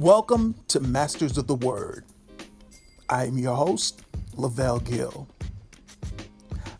[0.00, 2.04] Welcome to Masters of the Word.
[3.08, 4.02] I am your host,
[4.34, 5.26] Lavelle Gill.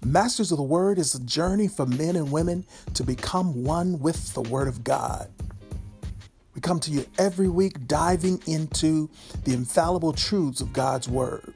[0.05, 4.35] Masters of the Word is a journey for men and women to become one with
[4.35, 5.31] the Word of God.
[6.55, 9.09] We come to you every week diving into
[9.45, 11.55] the infallible truths of God's Word.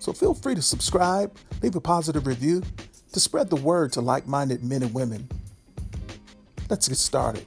[0.00, 2.64] So feel free to subscribe, leave a positive review
[3.12, 5.28] to spread the word to like minded men and women.
[6.68, 7.46] Let's get started.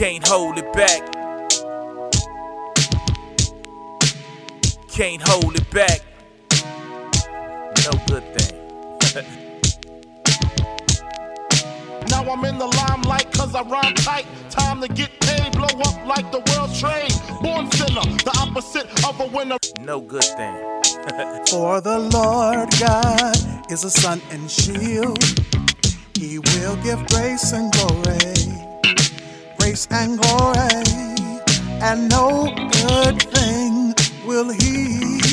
[0.00, 1.02] Can't hold it back.
[4.88, 6.00] Can't hold it back.
[7.84, 9.26] No good thing.
[12.08, 14.24] Now I'm in the limelight cause I rhyme tight.
[14.48, 17.12] Time to get paid, blow up like the world's trade.
[17.42, 19.58] Born sinner, the opposite of a winner.
[19.82, 20.56] No good thing.
[21.50, 25.22] For the Lord God is a sun and shield.
[26.18, 28.79] He will give grace and glory,
[29.70, 31.38] grace and glory,
[31.80, 33.94] and no good thing
[34.26, 35.30] will He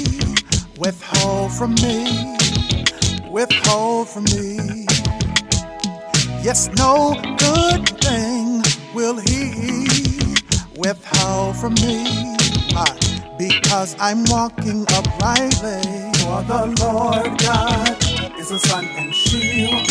[0.78, 2.38] withhold from me,
[3.32, 4.86] withhold from me.
[6.44, 8.62] Yes, no good thing
[8.94, 10.36] will He
[10.76, 12.38] withhold from me.
[13.40, 15.82] Because I'm walking uprightly.
[16.22, 19.90] For the Lord God is a sun and shield.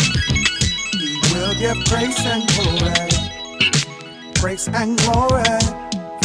[0.93, 3.36] He will give grace and glory.
[4.47, 5.43] Grace and glory.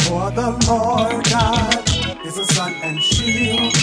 [0.07, 3.75] For the Lord God is a sun and shield.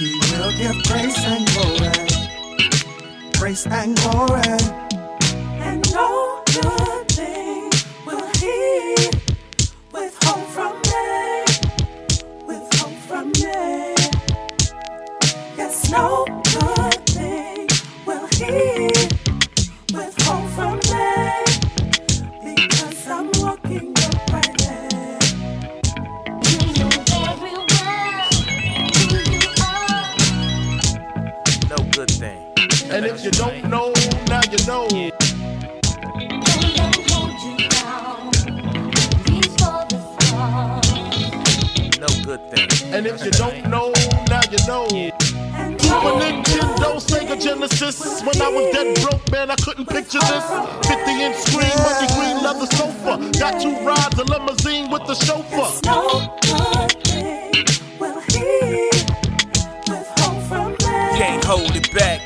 [0.00, 3.30] He will give grace and glory.
[3.38, 4.85] Grace and glory.
[42.50, 42.94] Thing.
[42.94, 43.92] And if you don't know,
[44.28, 44.86] now you know.
[44.90, 48.22] And Super Nintendo, Sega Genesis.
[48.22, 50.44] When I was dead broke, man, I couldn't picture this.
[50.86, 53.38] 50 inch screen, money green leather sofa.
[53.38, 55.80] Got two rides, a limousine with the chauffeur.
[55.86, 57.64] no good thing
[57.98, 58.90] will he
[59.88, 61.18] withhold from me.
[61.18, 62.25] Can't hold it back.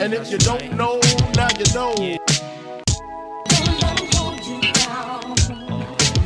[0.00, 1.00] And if you don't know,
[1.36, 1.94] now you know.
[1.94, 5.34] Don't let 'em hold you down.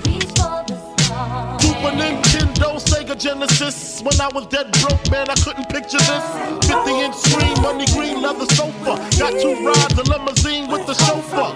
[0.04, 1.62] Reach for the stars.
[1.62, 4.00] Super Nintendo, Sega Genesis.
[4.02, 6.24] When I was dead broke, man, I couldn't picture this.
[6.68, 8.92] 50 inch screen, money green leather sofa.
[9.18, 11.52] Got two rides, a limousine with the chauffeur.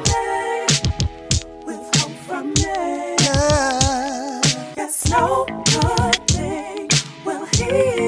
[1.66, 3.16] Withhold from me.
[3.20, 4.40] Yeah.
[4.76, 6.88] Yes, no good thing
[7.24, 7.99] will he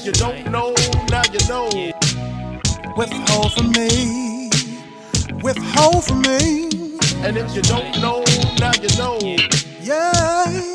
[0.00, 0.72] And if you don't know,
[1.10, 1.68] now you know.
[2.96, 4.48] Withhold from me.
[5.42, 6.70] Withhold from me.
[7.22, 8.24] And if you don't know,
[8.58, 9.18] now you know.
[9.82, 10.74] Yeah.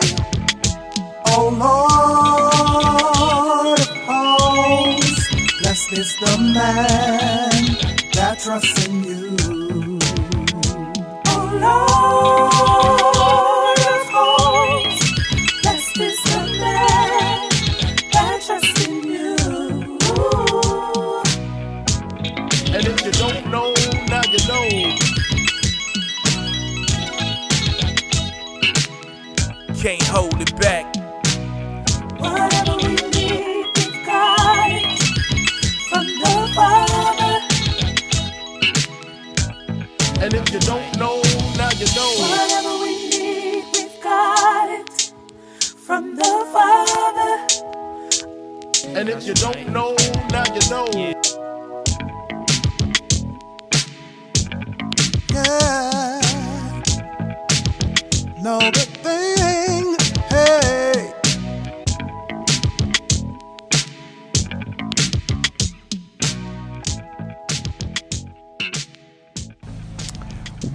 [1.26, 5.28] Oh Lord of hosts,
[5.60, 7.66] blessed is the man
[8.14, 10.00] that trusts in you.
[11.26, 13.15] Oh Lord
[29.86, 30.86] Can't hold it back.
[32.18, 34.98] Whatever we need, we've got it
[35.90, 37.36] from the Father.
[40.24, 41.22] And if you don't know,
[41.56, 42.14] now you know.
[42.18, 45.12] Whatever we need, we've got it
[45.60, 47.46] from the Father.
[48.98, 49.96] And if you don't know,
[50.32, 50.88] now you know.
[55.30, 56.22] Yeah.
[58.42, 58.95] No good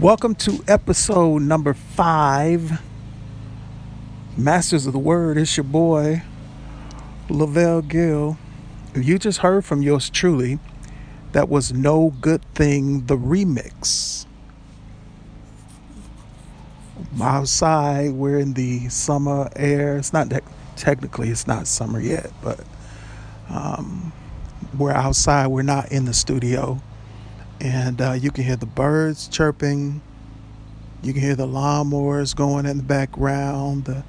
[0.00, 2.81] Welcome to episode number five.
[4.35, 5.37] Masters of the Word.
[5.37, 6.23] It's your boy,
[7.29, 8.38] Lavelle Gill.
[8.94, 10.58] You just heard from yours truly.
[11.32, 14.25] That was No Good Thing, the remix.
[17.20, 19.99] Outside, we're in the summer air.
[19.99, 20.44] It's not that
[20.76, 22.64] technically, it's not summer yet, but
[23.50, 24.14] um,
[24.79, 25.49] we're outside.
[25.49, 26.81] We're not in the studio.
[27.60, 30.00] And uh, you can hear the birds chirping.
[31.02, 34.02] You can hear the lawnmowers going in the background, the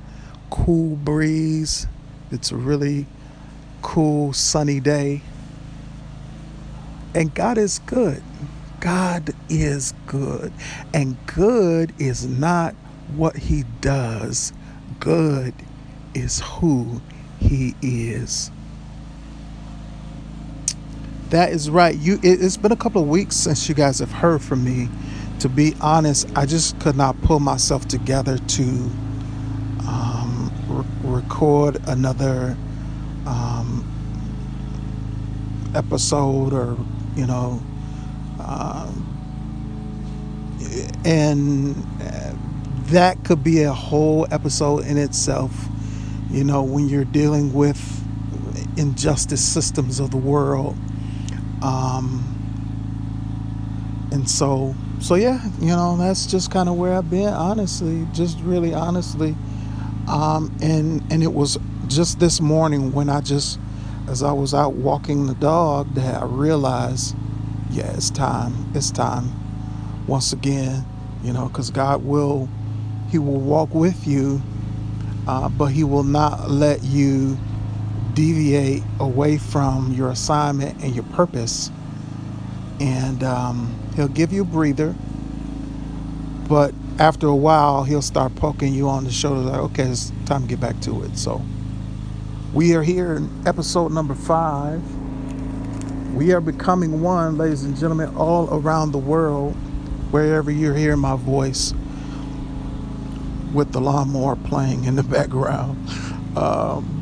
[0.50, 1.88] cool breeze.
[2.31, 3.06] It's a really
[3.81, 5.21] cool, sunny day.
[7.13, 8.24] And God is good.
[8.80, 10.53] God is good.
[10.94, 12.74] And good is not
[13.15, 14.53] what He does,
[15.00, 15.53] good
[16.13, 17.01] is who
[17.39, 18.51] He is.
[21.31, 21.95] That is right.
[21.95, 22.16] You.
[22.16, 24.89] It, it's been a couple of weeks since you guys have heard from me.
[25.39, 28.63] To be honest, I just could not pull myself together to
[29.88, 32.57] um, re- record another
[33.25, 33.86] um,
[35.74, 36.78] episode, or
[37.16, 37.62] you know,
[38.45, 39.24] um,
[41.06, 42.34] and uh,
[42.92, 45.69] that could be a whole episode in itself.
[46.30, 48.04] You know, when you're dealing with
[48.75, 50.77] injustice systems of the world
[51.62, 52.25] um,
[54.12, 58.40] and so so yeah you know that's just kind of where i've been honestly just
[58.42, 59.36] really honestly.
[60.08, 63.60] Um, and and it was just this morning when i just
[64.08, 67.16] as i was out walking the dog that i realized
[67.72, 69.31] yeah it's time it's time
[70.08, 70.86] once again
[71.24, 72.50] you know because god will
[73.10, 74.42] he will walk with you
[75.28, 77.38] uh, but he will not let you
[78.13, 81.72] deviate away from your assignment and your purpose.
[82.80, 84.96] And um, he'll give you a breather,
[86.48, 90.44] but after a while, he'll start poking you on the shoulder, like, okay, it's time
[90.44, 91.18] to get back to it.
[91.18, 91.42] So,
[92.54, 94.81] we are here in episode number five.
[96.13, 99.54] We are becoming one, ladies and gentlemen, all around the world,
[100.12, 101.74] wherever you're hearing my voice,
[103.54, 105.78] with the lawnmower playing in the background.
[106.38, 107.00] Um,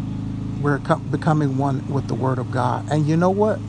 [0.61, 2.89] we're co- becoming one with the Word of God.
[2.91, 3.59] And you know what?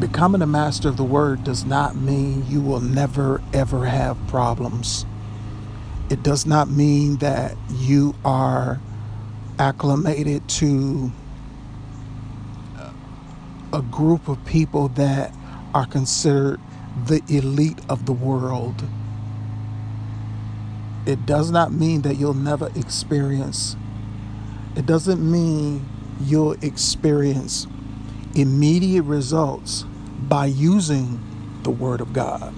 [0.00, 5.06] Becoming a master of the Word does not mean you will never, ever have problems.
[6.10, 8.80] It does not mean that you are
[9.58, 11.12] acclimated to
[13.72, 15.34] a group of people that
[15.74, 16.60] are considered
[17.06, 18.84] the elite of the world.
[21.06, 23.76] It does not mean that you'll never experience
[24.76, 25.86] it doesn't mean
[26.20, 27.66] you'll experience
[28.34, 29.84] immediate results
[30.28, 31.20] by using
[31.62, 32.54] the Word of God.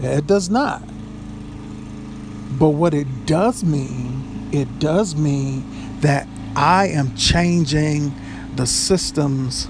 [0.00, 0.82] It does not.
[2.58, 8.14] But what it does mean, it does mean that I am changing
[8.56, 9.68] the systems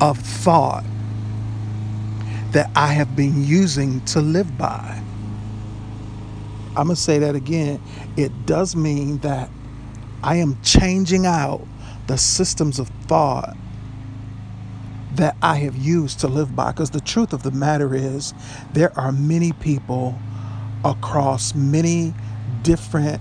[0.00, 0.84] of thought
[2.52, 5.02] that I have been using to live by.
[6.76, 7.80] I'm going to say that again.
[8.16, 9.50] It does mean that
[10.22, 11.66] I am changing out
[12.06, 13.56] the systems of thought
[15.14, 16.72] that I have used to live by.
[16.72, 18.34] Because the truth of the matter is,
[18.72, 20.18] there are many people
[20.84, 22.14] across many
[22.62, 23.20] different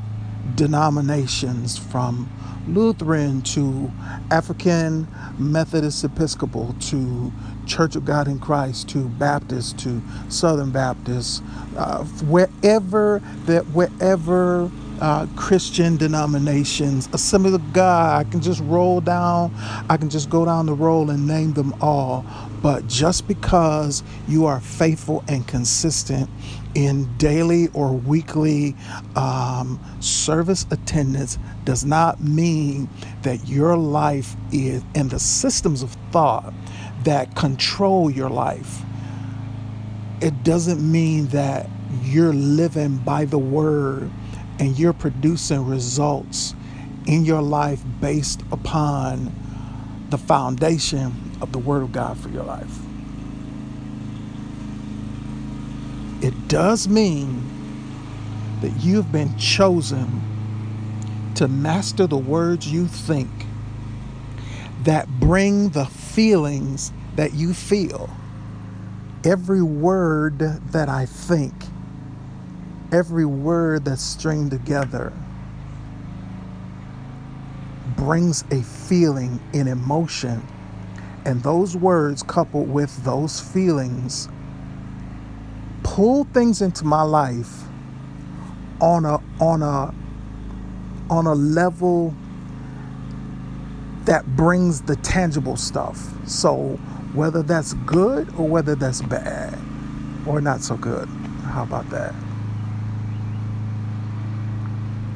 [0.56, 2.30] denominations from
[2.68, 3.92] Lutheran to
[4.30, 5.08] African
[5.38, 7.32] Methodist Episcopal to
[7.66, 11.44] Church of God in Christ to Baptist to Southern Baptist,
[11.78, 14.70] uh, wherever that wherever
[15.02, 18.26] uh, Christian denominations, Assembly of God.
[18.26, 19.54] I can just roll down,
[19.90, 22.26] I can just go down the roll and name them all.
[22.62, 26.30] But just because you are faithful and consistent
[26.76, 28.76] in daily or weekly
[29.16, 32.90] um, service attendance does not mean
[33.24, 36.54] that your life is, and the systems of thought
[37.04, 38.82] that control your life,
[40.22, 41.70] it doesn't mean that
[42.04, 44.12] you're living by the word
[44.60, 46.56] and you're producing results
[47.06, 49.34] in your life based upon
[50.10, 52.80] the foundation of the Word of God for your life.
[56.22, 57.44] It does mean
[58.62, 60.22] that you've been chosen
[61.36, 63.30] to master the words you think
[64.84, 68.10] that bring the feelings that you feel.
[69.24, 71.54] Every word that I think
[72.92, 75.14] every word that's stringed together
[77.96, 80.46] brings a feeling, an emotion.
[81.26, 84.30] And those words, coupled with those feelings,
[85.84, 87.64] pull things into my life
[88.82, 89.94] on a on a
[91.10, 92.14] on a level
[94.06, 96.00] that brings the tangible stuff.
[96.28, 96.78] So
[97.14, 99.58] whether that's good or whether that's bad
[100.26, 101.08] or not so good.
[101.46, 102.14] How about that?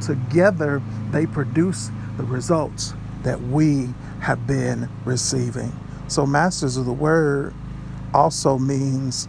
[0.01, 0.81] Together,
[1.11, 2.93] they produce the results
[3.23, 3.89] that we
[4.21, 5.73] have been receiving.
[6.07, 7.53] So, masters of the word
[8.13, 9.27] also means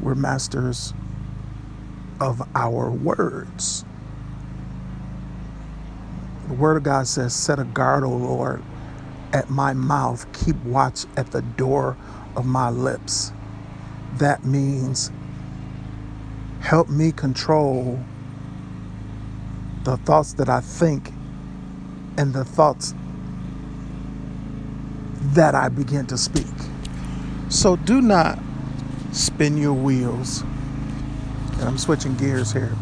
[0.00, 0.94] we're masters
[2.20, 3.84] of our words.
[6.48, 8.62] The word of God says, Set a guard, O Lord,
[9.32, 11.96] at my mouth, keep watch at the door
[12.36, 13.32] of my lips.
[14.16, 15.12] That means
[16.60, 18.00] help me control
[19.88, 21.12] the thoughts that I think
[22.18, 22.94] and the thoughts
[25.32, 26.44] that I begin to speak.
[27.48, 28.38] So do not
[29.12, 30.42] spin your wheels.
[31.52, 32.72] And I'm switching gears here.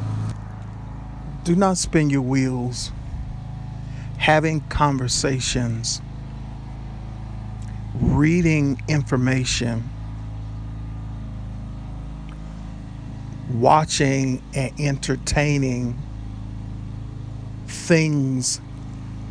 [1.44, 2.90] Do not spin your wheels
[4.18, 6.00] having conversations,
[7.94, 9.88] reading information,
[13.52, 16.02] watching and entertaining
[17.86, 18.60] things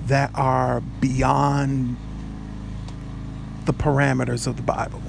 [0.07, 1.97] that are beyond
[3.65, 5.01] the parameters of the Bible.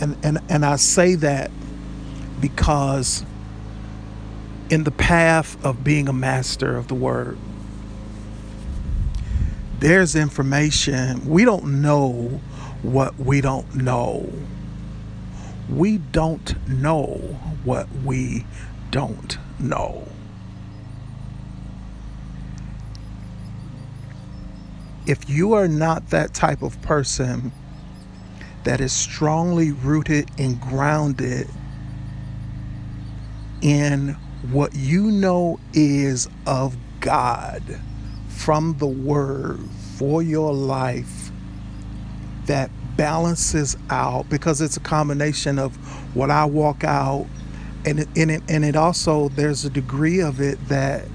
[0.00, 1.50] And, and, and I say that
[2.40, 3.24] because
[4.68, 7.38] in the path of being a master of the word,
[9.78, 11.26] there's information.
[11.26, 12.40] We don't know
[12.82, 14.30] what we don't know.
[15.70, 17.14] We don't know
[17.64, 18.44] what we
[18.90, 20.06] don't know.
[25.06, 27.52] If you are not that type of person
[28.64, 31.48] that is strongly rooted and grounded
[33.62, 34.16] in
[34.50, 37.62] what you know is of God
[38.28, 39.60] from the Word
[39.96, 41.30] for your life,
[42.46, 45.76] that balances out because it's a combination of
[46.14, 47.26] what I walk out
[47.84, 51.06] and it, and it, and it also there's a degree of it that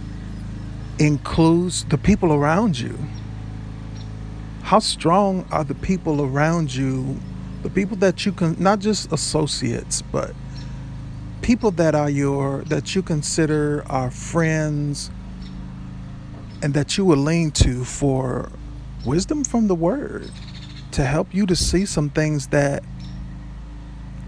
[1.00, 2.98] includes the people around you.
[4.64, 7.20] How strong are the people around you?
[7.64, 10.34] The people that you can not just associates, but
[11.42, 15.12] people that are your that you consider are friends
[16.64, 18.52] and that you will lean to for
[19.06, 20.32] wisdom from the word
[20.92, 22.84] to help you to see some things that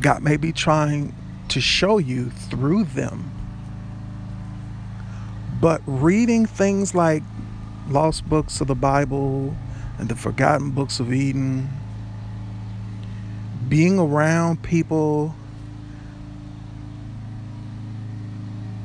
[0.01, 1.15] God may be trying
[1.50, 3.32] to show you through them.
[5.60, 7.24] But reading things like
[7.89, 9.56] lost books of the Bible
[9.98, 11.70] and the forgotten books of Eden,
[13.68, 15.36] being around people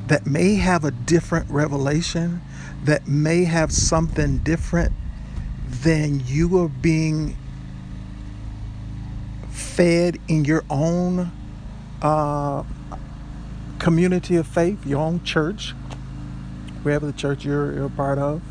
[0.07, 2.41] that may have a different revelation,
[2.83, 4.93] that may have something different
[5.67, 7.37] than you are being
[9.49, 11.31] fed in your own
[12.03, 12.63] uh,
[13.79, 15.73] community of faith, your own church,
[16.83, 18.41] wherever the church you're, you're a part of.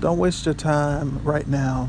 [0.00, 1.88] Don't waste your time right now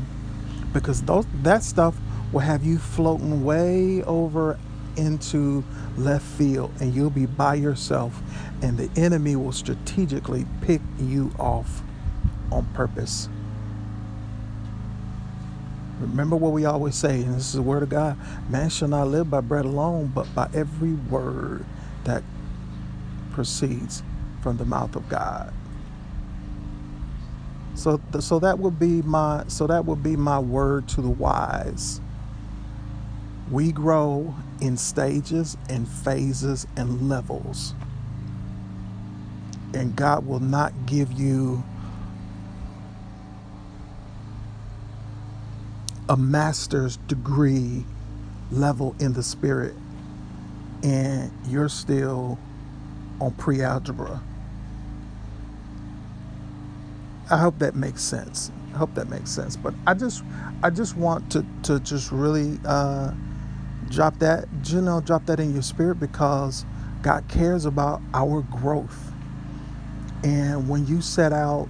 [0.72, 1.96] because those, that stuff
[2.32, 4.58] will have you floating way over
[4.96, 5.62] into
[5.98, 8.20] left field and you'll be by yourself
[8.62, 11.82] and the enemy will strategically pick you off
[12.50, 13.28] on purpose.
[16.00, 18.18] Remember what we always say, and this is the word of God
[18.50, 21.64] man shall not live by bread alone, but by every word
[22.04, 22.22] that
[23.32, 24.02] proceeds
[24.42, 25.52] from the mouth of God.
[27.74, 32.00] So, so that would be my so that would be my word to the wise.
[33.50, 37.74] We grow in stages and phases and levels.
[39.74, 41.64] And God will not give you
[46.08, 47.84] a master's degree
[48.50, 49.74] level in the spirit
[50.82, 52.38] and you're still
[53.20, 54.22] on pre-algebra.
[57.30, 58.52] I hope that makes sense.
[58.74, 59.56] I hope that makes sense.
[59.56, 60.22] But I just
[60.62, 63.12] I just want to to just really uh,
[63.90, 66.64] drop that, you know, drop that in your spirit because
[67.02, 69.12] God cares about our growth.
[70.24, 71.68] And when you set out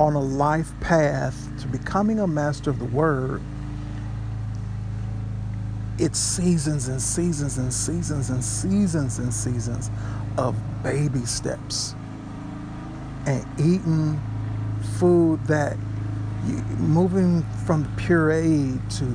[0.00, 3.42] on a life path to becoming a master of the word,
[5.98, 9.90] it's seasons and seasons and seasons and seasons and seasons
[10.38, 11.94] of baby steps
[13.26, 14.18] and eating
[14.98, 15.76] food that
[16.46, 19.14] you moving from the puree to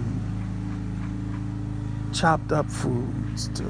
[2.13, 3.65] chopped up foods to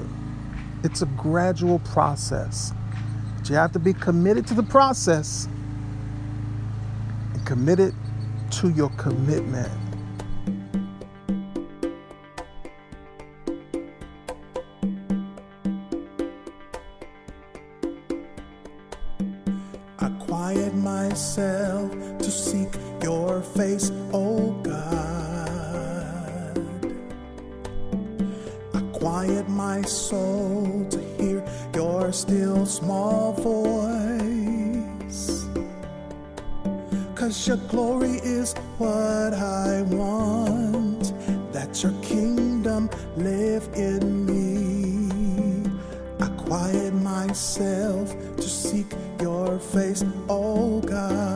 [0.84, 2.74] it's a gradual process.
[3.38, 5.48] But you have to be committed to the process
[7.46, 7.94] committed
[8.50, 9.72] to your commitment.
[20.00, 22.70] I quiet myself to seek
[23.04, 24.84] your face, oh God.
[28.74, 33.86] I quiet my soul to hear your still small voice.
[37.26, 41.12] Cause your glory is what I want,
[41.52, 45.68] that your kingdom live in me.
[46.22, 51.35] I quiet myself to seek your face, oh God.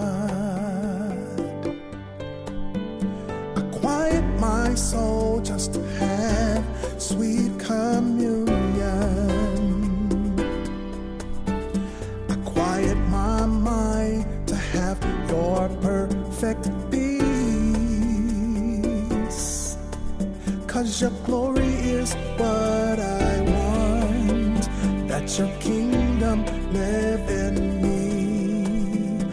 [21.02, 24.68] Your glory is what I want,
[25.08, 29.24] that your kingdom live in me.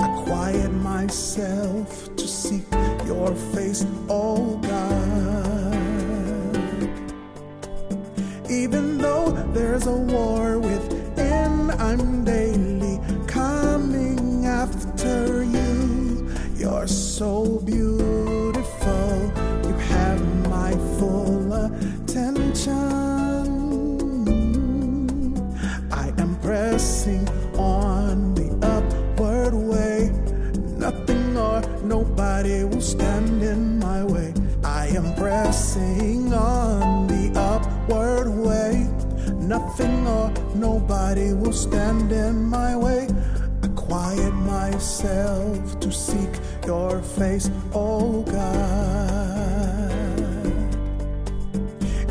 [0.00, 2.70] I quiet myself to seek
[3.06, 5.74] your face, oh God.
[8.50, 10.43] Even though there's a war
[35.54, 38.88] on the upward way.
[39.38, 43.08] Nothing or nobody will stand in my way.
[43.62, 46.30] I quiet myself to seek
[46.66, 49.14] your face, oh God.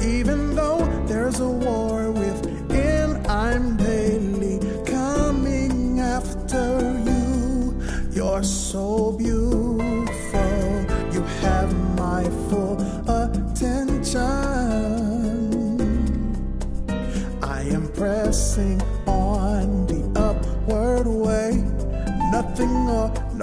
[0.02, 2.53] Even though there's a war within,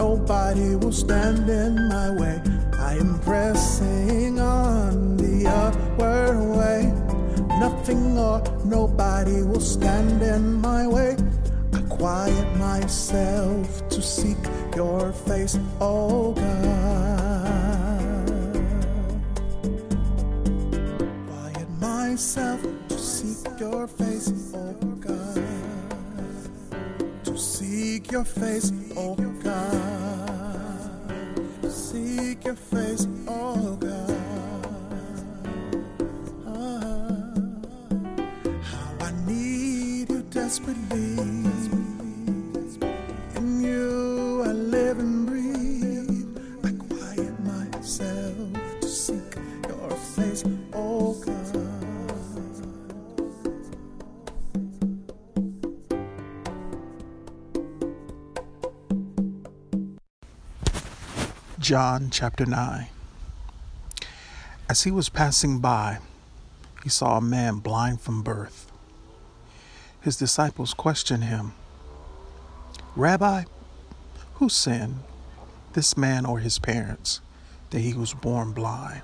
[0.00, 2.40] nobody will stand in my way.
[2.78, 6.80] I am pressing on the upward way.
[7.64, 11.16] Nothing or nobody will stand in my way.
[11.74, 14.42] I quiet myself to seek
[14.74, 17.60] your face, oh God.
[21.28, 24.72] Quiet myself to seek your face, oh
[25.06, 25.44] God.
[27.24, 29.29] To seek your face, oh God.
[47.98, 49.34] To seek
[49.66, 51.36] your face, oh God.
[61.58, 62.86] John chapter 9.
[64.68, 65.98] As he was passing by,
[66.84, 68.70] he saw a man blind from birth.
[70.00, 71.54] His disciples questioned him,
[72.94, 73.44] Rabbi,
[74.34, 75.00] who sinned,
[75.72, 77.20] this man or his parents,
[77.70, 79.02] that he was born blind?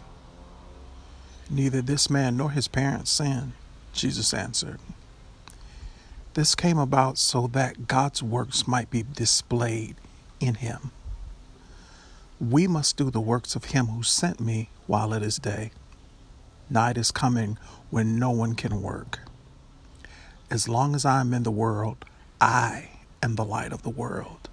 [1.48, 3.52] Neither this man nor his parents sinned,
[3.92, 4.80] Jesus answered.
[6.34, 9.96] This came about so that God's works might be displayed
[10.40, 10.90] in him.
[12.38, 15.70] We must do the works of him who sent me while it is day.
[16.68, 17.56] Night is coming
[17.90, 19.20] when no one can work.
[20.50, 22.04] As long as I am in the world,
[22.40, 22.90] I
[23.22, 24.48] am the light of the world.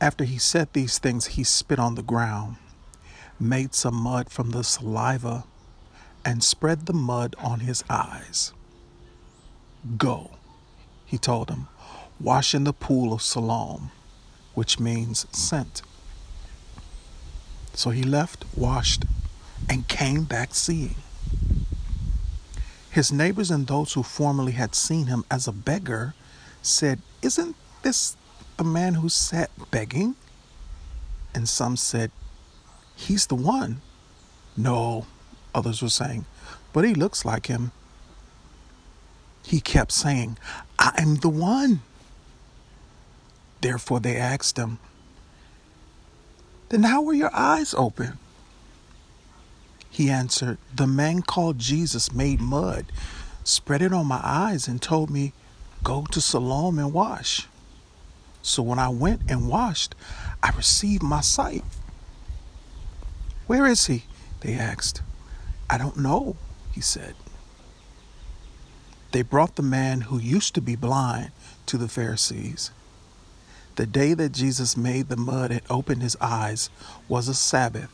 [0.00, 2.56] After he said these things, he spit on the ground,
[3.42, 5.44] made some mud from the saliva,
[6.24, 8.52] and spread the mud on his eyes.
[9.98, 10.30] Go,
[11.04, 11.66] he told him,
[12.20, 13.90] wash in the pool of Siloam,
[14.54, 15.82] which means sent.
[17.74, 19.04] So he left, washed,
[19.68, 20.94] and came back seeing.
[22.90, 26.14] His neighbors and those who formerly had seen him as a beggar
[26.60, 28.16] said, Isn't this
[28.56, 30.14] the man who sat begging?
[31.34, 32.10] And some said,
[32.94, 33.80] He's the one.
[34.56, 35.06] No,
[35.54, 36.26] others were saying,
[36.72, 37.72] but he looks like him.
[39.42, 40.38] He kept saying,
[40.78, 41.80] I'm the one.
[43.60, 44.78] Therefore, they asked him,
[46.68, 48.18] Then how were your eyes open?
[49.90, 52.86] He answered, The man called Jesus made mud,
[53.44, 55.32] spread it on my eyes, and told me,
[55.82, 57.48] Go to Siloam and wash.
[58.42, 59.94] So when I went and washed,
[60.42, 61.64] I received my sight.
[63.46, 64.04] Where is he?
[64.40, 65.02] They asked.
[65.68, 66.36] I don't know,
[66.72, 67.14] he said.
[69.12, 71.32] They brought the man who used to be blind
[71.66, 72.70] to the Pharisees.
[73.76, 76.70] The day that Jesus made the mud and opened his eyes
[77.08, 77.90] was a Sabbath.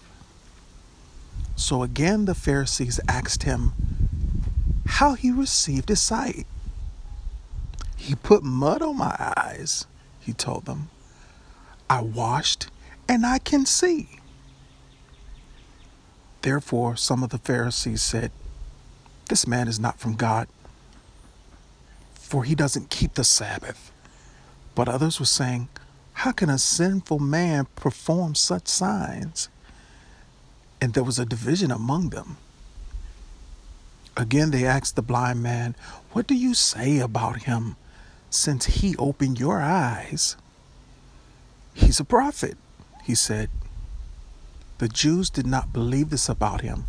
[1.56, 3.72] So again the Pharisees asked him
[4.87, 6.46] how he received his sight.
[7.96, 9.87] He put mud on my eyes,
[10.20, 10.88] he told them.
[11.90, 12.68] I washed
[13.08, 14.17] and I can see.
[16.48, 18.30] Therefore, some of the Pharisees said,
[19.28, 20.48] This man is not from God,
[22.14, 23.92] for he doesn't keep the Sabbath.
[24.74, 25.68] But others were saying,
[26.14, 29.50] How can a sinful man perform such signs?
[30.80, 32.38] And there was a division among them.
[34.16, 35.76] Again, they asked the blind man,
[36.12, 37.76] What do you say about him
[38.30, 40.34] since he opened your eyes?
[41.74, 42.56] He's a prophet,
[43.04, 43.50] he said.
[44.78, 46.84] The Jews did not believe this about him,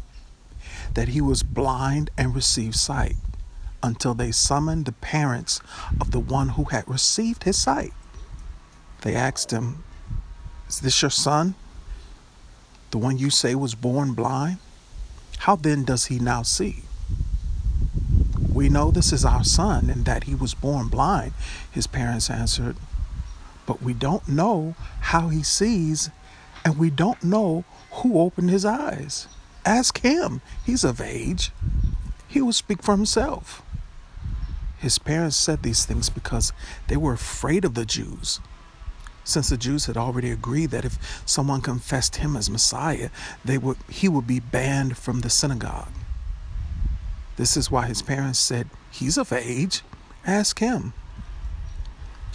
[0.93, 3.15] that he was blind and received sight,
[3.81, 5.59] until they summoned the parents
[5.99, 7.93] of the one who had received his sight.
[9.01, 9.83] They asked him,
[10.67, 11.55] Is this your son?
[12.91, 14.57] The one you say was born blind?
[15.39, 16.83] How then does he now see?
[18.51, 21.33] We know this is our son and that he was born blind,
[21.71, 22.75] his parents answered.
[23.65, 26.09] But we don't know how he sees,
[26.63, 29.27] and we don't know who opened his eyes.
[29.65, 30.41] Ask him.
[30.65, 31.51] He's of age.
[32.27, 33.61] He will speak for himself.
[34.77, 36.53] His parents said these things because
[36.87, 38.39] they were afraid of the Jews.
[39.23, 43.09] Since the Jews had already agreed that if someone confessed him as Messiah,
[43.43, 45.91] they would, he would be banned from the synagogue.
[47.35, 49.81] This is why his parents said, He's of age.
[50.25, 50.93] Ask him.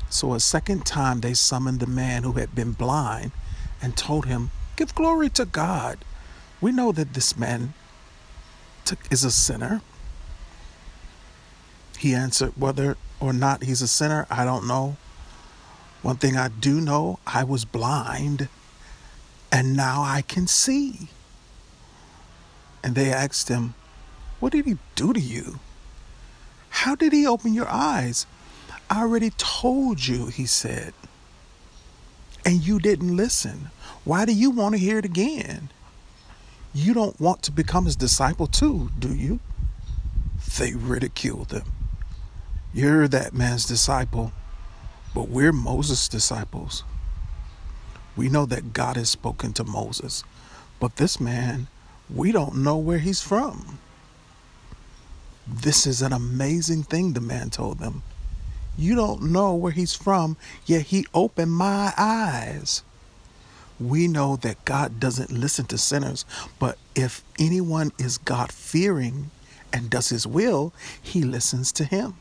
[0.08, 3.32] So a second time they summoned the man who had been blind
[3.84, 5.98] and told him, Give glory to God.
[6.58, 7.74] We know that this man
[9.10, 9.82] is a sinner.
[11.98, 14.96] He answered, Whether or not he's a sinner, I don't know.
[16.00, 18.48] One thing I do know, I was blind
[19.52, 21.08] and now I can see.
[22.82, 23.74] And they asked him,
[24.40, 25.60] What did he do to you?
[26.70, 28.26] How did he open your eyes?
[28.88, 30.94] I already told you, he said.
[32.44, 33.70] And you didn't listen.
[34.04, 35.70] Why do you want to hear it again?
[36.74, 39.40] You don't want to become his disciple too, do you?
[40.58, 41.64] They ridiculed him.
[42.72, 44.32] You're that man's disciple,
[45.14, 46.82] but we're Moses' disciples.
[48.16, 50.24] We know that God has spoken to Moses,
[50.80, 51.68] but this man,
[52.12, 53.78] we don't know where he's from.
[55.46, 58.02] This is an amazing thing, the man told them.
[58.76, 62.82] You don't know where he's from, yet he opened my eyes.
[63.78, 66.24] We know that God doesn't listen to sinners,
[66.58, 69.30] but if anyone is God fearing
[69.72, 72.14] and does his will, he listens to him.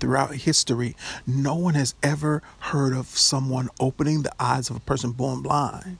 [0.00, 5.12] Throughout history, no one has ever heard of someone opening the eyes of a person
[5.12, 5.98] born blind.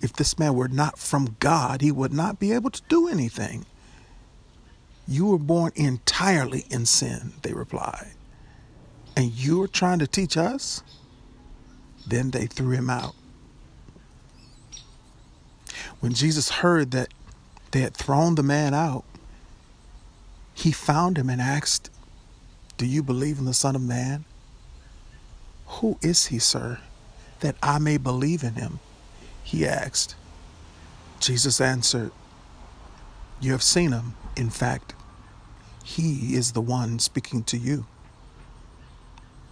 [0.00, 3.66] If this man were not from God, he would not be able to do anything.
[5.06, 8.12] You were born entirely in sin, they replied.
[9.16, 10.82] And you are trying to teach us?
[12.06, 13.14] Then they threw him out.
[16.00, 17.08] When Jesus heard that
[17.70, 19.04] they had thrown the man out,
[20.54, 21.90] he found him and asked,
[22.76, 24.24] Do you believe in the Son of Man?
[25.66, 26.78] Who is he, sir,
[27.40, 28.80] that I may believe in him?
[29.42, 30.14] He asked.
[31.20, 32.12] Jesus answered,
[33.40, 34.14] You have seen him.
[34.36, 34.94] In fact,
[35.84, 37.86] he is the one speaking to you.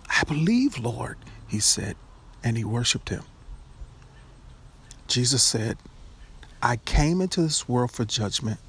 [0.09, 1.97] I believe, Lord, he said,
[2.43, 3.23] and he worshiped him.
[5.07, 5.79] Jesus said,
[6.63, 8.61] I came into this world for judgment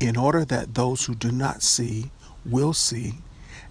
[0.00, 2.10] in order that those who do not see
[2.44, 3.14] will see,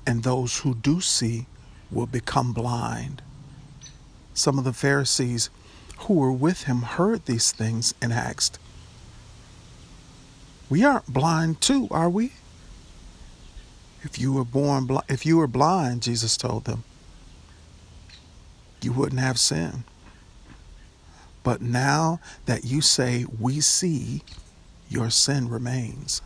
[0.06, 1.48] and those who do see
[1.92, 3.22] will become blind.
[4.34, 5.50] Some of the Pharisees
[6.00, 8.60] who were with him heard these things and asked,
[10.74, 12.32] We aren't blind too, are we?
[14.02, 16.84] If you were born bl- if you were blind, Jesus told them,
[18.82, 19.84] you wouldn't have sin.
[21.44, 24.24] But now that you say we see,
[24.90, 26.24] your sin remains.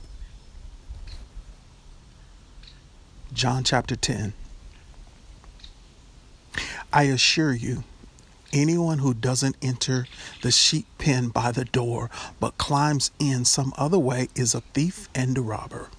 [3.34, 4.32] John chapter 10.
[6.94, 7.84] I assure you,
[8.58, 10.08] anyone who doesn't enter
[10.41, 15.08] the sheep pen by the door but climbs in some other way is a thief
[15.13, 15.89] and a robber.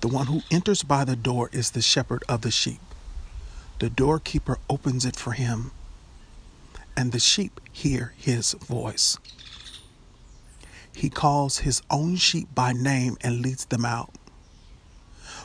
[0.00, 2.80] The one who enters by the door is the shepherd of the sheep.
[3.78, 5.70] The doorkeeper opens it for him,
[6.96, 9.18] and the sheep hear his voice.
[10.94, 14.10] He calls his own sheep by name and leads them out.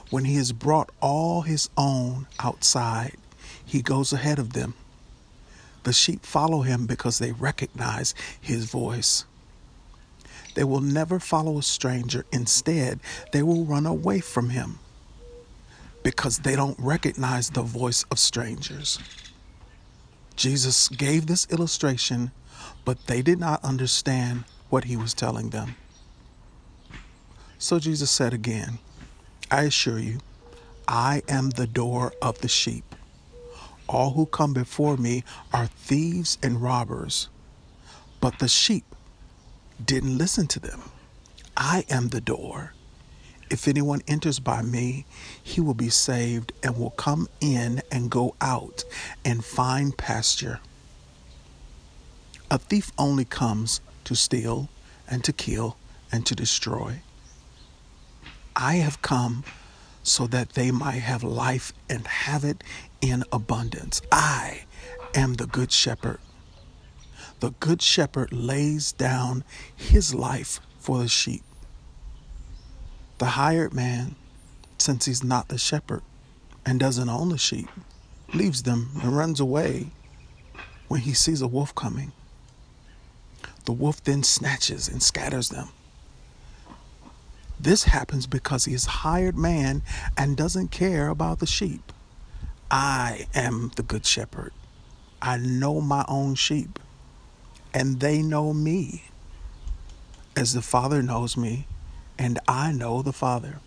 [0.10, 3.18] When he has brought all his own outside,
[3.66, 4.74] he goes ahead of them.
[5.88, 9.24] The sheep follow him because they recognize his voice.
[10.54, 12.26] They will never follow a stranger.
[12.34, 13.00] Instead,
[13.32, 14.80] they will run away from him
[16.04, 19.00] because they don't recognize the voice of strangers.
[20.36, 22.32] Jesus gave this illustration,
[22.84, 25.78] but they did not understand what he was telling them.
[27.60, 28.80] So Jesus said again,
[29.50, 30.20] I assure you,
[30.86, 32.94] I am the door of the sheep.
[33.88, 35.24] All who come before me
[35.54, 37.30] are thieves and robbers,
[38.20, 38.84] but the sheep
[39.84, 40.82] didn't listen to them.
[41.56, 42.74] I am the door.
[43.50, 45.06] If anyone enters by me,
[45.42, 48.84] he will be saved and will come in and go out
[49.24, 50.60] and find pasture.
[52.52, 54.70] A thief only comes to steal
[55.08, 55.78] and to kill
[56.12, 57.02] and to destroy.
[58.56, 59.46] I have come
[60.04, 62.64] so that they might have life and have it
[63.02, 64.02] in abundance.
[64.12, 64.66] I
[65.14, 66.20] am the good shepherd.
[67.40, 69.44] The good shepherd lays down
[69.76, 71.44] his life for the sheep.
[73.20, 74.16] The hired man,
[74.78, 76.02] since he's not the shepherd
[76.66, 77.70] and doesn't own the sheep,
[78.34, 79.88] leaves them and runs away
[80.88, 82.12] when he sees a wolf coming.
[83.66, 85.70] The wolf then snatches and scatters them.
[87.60, 89.82] This happens because he is hired man
[90.18, 91.92] and doesn't care about the sheep.
[92.70, 94.52] I am the good shepherd.
[95.22, 96.80] I know my own sheep,
[97.74, 99.06] and they know me
[100.36, 101.66] as the Father knows me,
[102.20, 103.60] and I know the Father.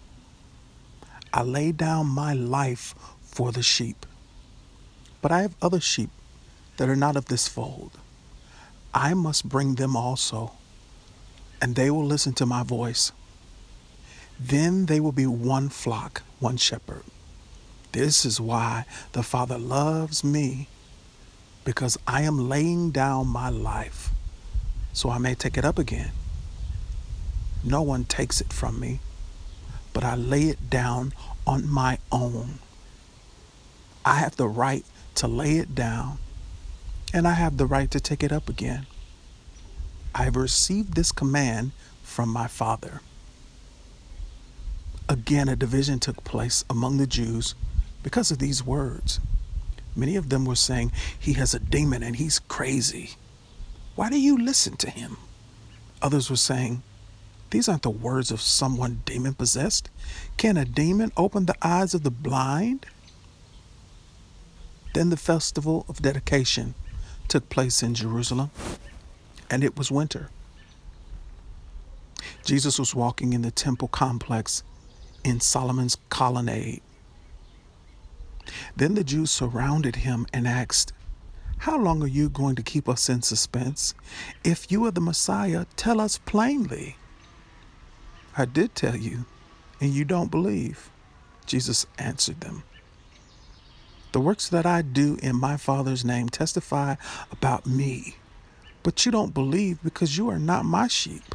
[1.32, 4.04] I lay down my life for the sheep.
[5.22, 6.10] But I have other sheep
[6.76, 7.92] that are not of this fold.
[8.92, 10.52] I must bring them also,
[11.60, 13.12] and they will listen to my voice.
[14.38, 17.04] Then they will be one flock, one shepherd.
[17.92, 20.68] This is why the Father loves me,
[21.64, 24.10] because I am laying down my life
[24.92, 26.12] so I may take it up again.
[27.62, 29.00] No one takes it from me,
[29.92, 31.12] but I lay it down
[31.46, 32.58] on my own.
[34.04, 34.84] I have the right
[35.16, 36.18] to lay it down,
[37.12, 38.86] and I have the right to take it up again.
[40.14, 41.72] I have received this command
[42.02, 43.00] from my Father.
[45.08, 47.54] Again, a division took place among the Jews
[48.02, 49.20] because of these words.
[49.96, 53.10] Many of them were saying, He has a demon and he's crazy.
[53.96, 55.16] Why do you listen to him?
[56.00, 56.82] Others were saying,
[57.50, 59.90] These aren't the words of someone demon possessed.
[60.36, 62.86] Can a demon open the eyes of the blind?
[64.94, 66.74] Then the festival of dedication
[67.28, 68.50] took place in Jerusalem,
[69.48, 70.30] and it was winter.
[72.44, 74.62] Jesus was walking in the temple complex
[75.22, 76.82] in Solomon's colonnade.
[78.76, 80.92] Then the Jews surrounded him and asked,
[81.58, 83.94] How long are you going to keep us in suspense?
[84.44, 86.96] If you are the Messiah, tell us plainly.
[88.36, 89.26] I did tell you,
[89.80, 90.90] and you don't believe.
[91.46, 92.62] Jesus answered them.
[94.12, 96.96] The works that I do in my Father's name testify
[97.30, 98.16] about me,
[98.82, 101.34] but you don't believe because you are not my sheep.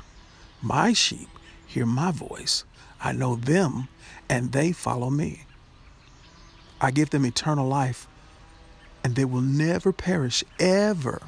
[0.62, 1.30] My sheep
[1.66, 2.64] hear my voice.
[3.02, 3.88] I know them,
[4.30, 5.46] and they follow me.
[6.82, 8.08] I give them eternal life,
[9.04, 11.22] and they will never perish, ever.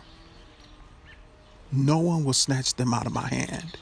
[1.71, 3.77] No one will snatch them out of my hand.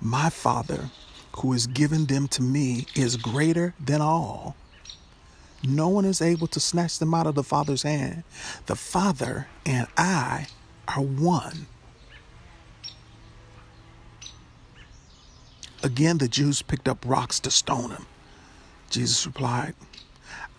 [0.00, 0.90] My Father,
[1.36, 4.56] who has given them to me, is greater than all.
[5.62, 8.24] No one is able to snatch them out of the Father's hand.
[8.66, 10.46] The Father and I
[10.88, 11.66] are one.
[15.82, 18.06] Again, the Jews picked up rocks to stone him.
[18.90, 19.74] Jesus replied,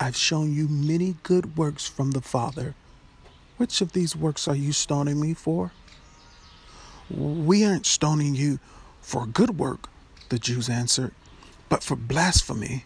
[0.02, 2.74] I've shown you many good works from the Father.
[3.56, 5.70] Which of these works are you stoning me for?
[7.08, 8.58] We aren't stoning you
[9.00, 9.88] for a good work,
[10.28, 11.12] the Jews answered,
[11.68, 12.84] but for blasphemy,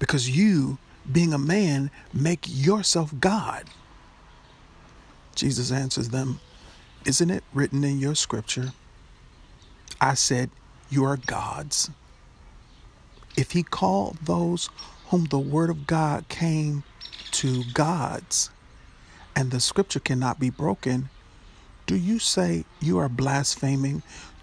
[0.00, 0.78] because you,
[1.10, 3.64] being a man, make yourself God.
[5.36, 6.40] Jesus answers them,
[7.04, 8.72] Isn't it written in your scripture?
[10.00, 10.50] I said,
[10.90, 11.90] You are gods.
[13.36, 14.70] If he called those
[15.08, 16.84] whom the word of God came
[17.30, 18.50] to gods,
[19.34, 21.08] and the scripture cannot be broken,
[21.86, 24.02] do you say you are blaspheming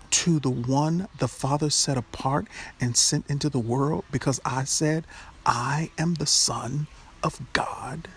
[0.10, 2.48] to the one the Father set apart
[2.80, 5.06] and sent into the world because I said,
[5.46, 6.88] I am the Son
[7.22, 8.08] of God?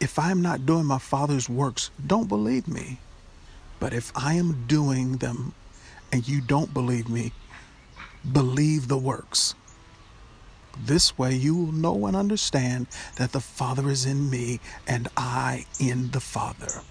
[0.00, 2.98] If I am not doing my Father's works, don't believe me.
[3.80, 5.54] But if I am doing them
[6.12, 7.32] and you don't believe me,
[8.30, 9.54] believe the works.
[10.78, 15.66] This way you will know and understand that the Father is in me and I
[15.78, 16.82] in the Father.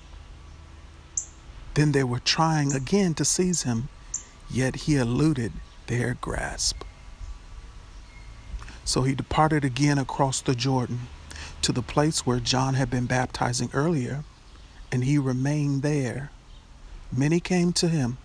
[1.73, 3.89] Then they were trying again to seize him,
[4.49, 5.53] yet he eluded
[5.87, 6.83] their grasp.
[8.85, 11.07] So he departed again across the Jordan
[11.61, 14.23] to the place where John had been baptizing earlier,
[14.91, 16.31] and he remained there.
[17.11, 18.17] Many came to him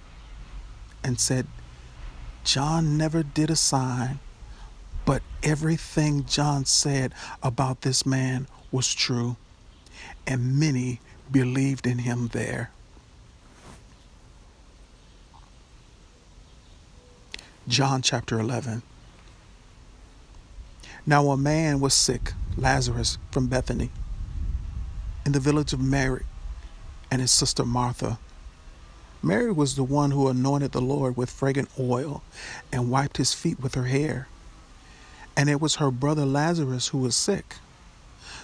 [1.02, 1.46] and said,
[2.44, 4.18] John never did a sign,
[5.08, 9.36] but everything John said about this man was true,
[10.26, 12.70] and many believed in him there.
[17.66, 18.82] John chapter 11.
[21.06, 23.88] Now a man was sick, Lazarus from Bethany,
[25.24, 26.26] in the village of Mary
[27.10, 28.18] and his sister Martha.
[29.22, 32.22] Mary was the one who anointed the Lord with fragrant oil
[32.70, 34.28] and wiped his feet with her hair.
[35.38, 37.54] And it was her brother Lazarus who was sick.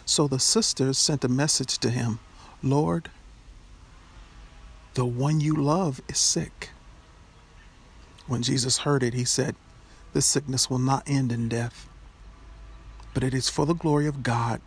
[0.06, 2.20] So the sisters sent a message to him
[2.62, 3.10] Lord,
[4.94, 6.70] the one you love is sick.
[8.28, 9.56] When Jesus heard it, he said,
[10.12, 11.88] This sickness will not end in death,
[13.12, 14.60] but it is for the glory of God,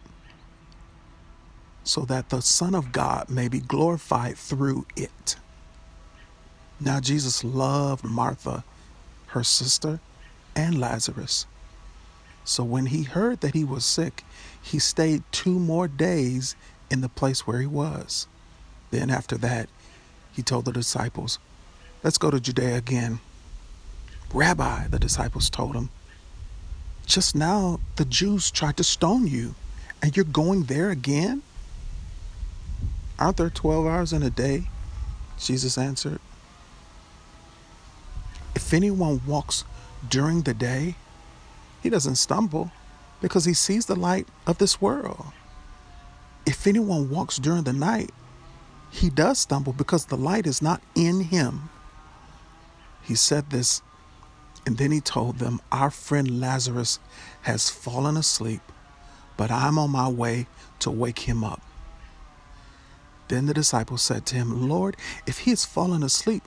[1.85, 5.37] so that the Son of God may be glorified through it.
[6.79, 8.65] Now, Jesus loved Martha,
[9.27, 10.01] her sister,
[10.55, 11.47] and Lazarus.
[12.47, 14.23] So when he heard that he was sick,
[14.61, 16.55] he stayed two more days
[16.89, 18.25] in the place where he was.
[18.89, 19.67] Then, after that,
[20.31, 21.39] he told the disciples,
[22.03, 23.19] Let's go to Judea again.
[24.33, 25.89] Rabbi, the disciples told him,
[27.05, 29.55] just now the Jews tried to stone you,
[30.01, 31.41] and you're going there again?
[33.19, 34.69] Aren't there 12 hours in a day?
[35.37, 36.19] Jesus answered.
[38.55, 39.65] If anyone walks
[40.07, 40.95] during the day,
[41.87, 42.69] he doesn't stumble
[43.21, 45.27] because he sees the light of this world.
[46.45, 48.11] If anyone walks during the night,
[48.91, 51.69] he does stumble because the light is not in him.
[53.01, 53.81] He said this
[54.65, 56.99] and then he told them, Our friend Lazarus
[57.43, 58.59] has fallen asleep,
[59.37, 60.47] but I'm on my way
[60.79, 61.61] to wake him up.
[63.29, 66.43] Then the disciples said to him, Lord, if he has fallen asleep,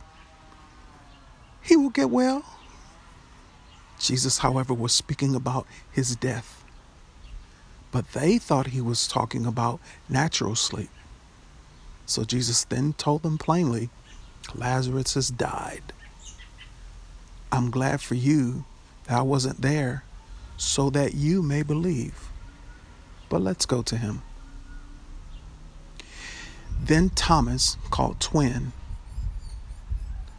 [1.62, 2.44] he will get well.
[4.01, 6.65] Jesus, however, was speaking about his death,
[7.93, 10.91] but they thought he was talking about natural sleep.
[12.07, 13.91] So Jesus then told them plainly,
[14.55, 15.93] Lazarus has died.
[17.53, 18.65] I'm glad for you
[19.07, 20.05] that I wasn't there
[20.57, 22.31] so that you may believe.
[23.31, 24.23] But let's go to him.
[26.81, 28.73] Then Thomas, called Twin,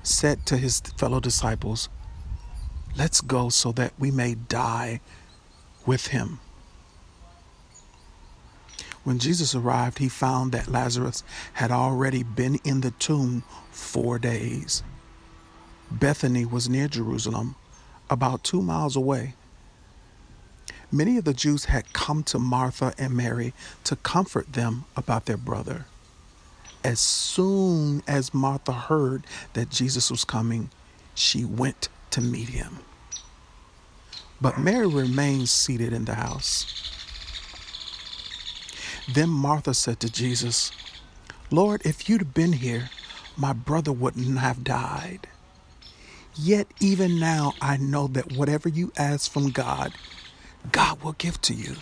[0.04, 1.89] said to his fellow disciples,
[2.95, 4.99] Let's go so that we may die
[5.86, 6.39] with him.
[9.04, 11.23] When Jesus arrived, he found that Lazarus
[11.54, 14.84] had already been in the tomb four days.
[15.89, 17.56] Bethany was near Jerusalem,
[18.10, 19.34] about two miles away.
[20.91, 23.54] Many of the Jews had come to Martha and Mary
[23.86, 25.86] to comfort them about their brother.
[26.84, 30.69] As soon as Martha heard that Jesus was coming,
[31.15, 32.80] she went to meet him.
[34.41, 36.67] But Mary remained seated in the house.
[39.08, 40.71] Then Martha said to Jesus,
[41.52, 42.90] Lord, if you'd been here,
[43.38, 45.27] my brother wouldn't have died.
[46.35, 49.94] Yet even now I know that whatever you ask from God,
[50.71, 51.75] God will give to you.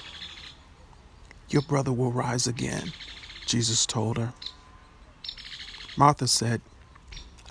[1.49, 2.93] Your brother will rise again,
[3.45, 4.33] Jesus told her.
[5.97, 6.61] Martha said,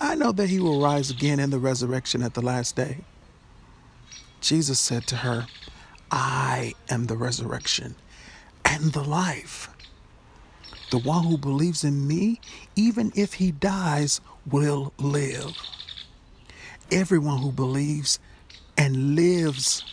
[0.01, 2.99] I know that he will rise again in the resurrection at the last day.
[4.41, 5.47] Jesus said to her,
[6.11, 7.95] I am the resurrection
[8.65, 9.69] and the life.
[10.91, 12.39] The one who believes in me,
[12.75, 15.55] even if he dies, will live.
[16.91, 18.19] Everyone who believes
[18.77, 19.83] and lives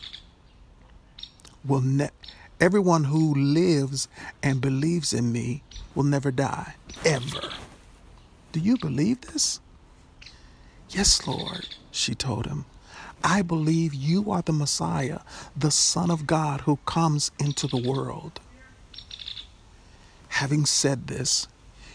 [1.65, 2.11] will ne-
[2.61, 4.09] everyone who lives
[4.43, 5.63] and believes in me
[5.95, 7.51] will never die ever.
[8.53, 9.61] Do you believe this?
[10.91, 12.65] Yes, Lord, she told him.
[13.25, 15.21] I believe you are the Messiah,
[15.57, 18.41] the Son of God who comes into the world.
[20.29, 21.49] Having said this,